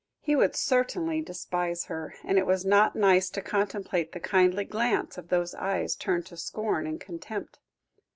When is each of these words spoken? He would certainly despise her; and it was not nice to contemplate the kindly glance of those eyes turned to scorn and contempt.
He 0.19 0.35
would 0.35 0.55
certainly 0.55 1.21
despise 1.21 1.83
her; 1.85 2.15
and 2.23 2.39
it 2.39 2.47
was 2.47 2.65
not 2.65 2.95
nice 2.95 3.29
to 3.29 3.39
contemplate 3.39 4.13
the 4.13 4.19
kindly 4.19 4.65
glance 4.65 5.15
of 5.15 5.29
those 5.29 5.53
eyes 5.53 5.95
turned 5.95 6.25
to 6.25 6.37
scorn 6.37 6.87
and 6.87 6.99
contempt. 6.99 7.59